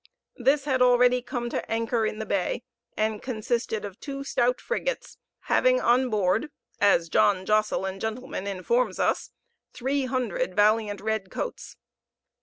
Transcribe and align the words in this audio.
This 0.37 0.65
had 0.65 0.81
already 0.81 1.21
come 1.21 1.47
to 1.51 1.69
anchor 1.71 2.07
in 2.07 2.17
the 2.17 2.25
bay, 2.25 2.63
and 2.97 3.21
consisted 3.21 3.85
of 3.85 3.99
two 3.99 4.23
stout 4.23 4.59
frigates, 4.59 5.19
having 5.41 5.79
on 5.79 6.09
board, 6.09 6.49
as 6.79 7.07
John 7.07 7.45
Josselyn, 7.45 7.99
gent., 7.99 8.17
informs 8.47 8.99
us, 8.99 9.29
"three 9.73 10.05
hundred 10.05 10.55
valiant 10.55 11.01
red 11.01 11.29
coats." 11.29 11.77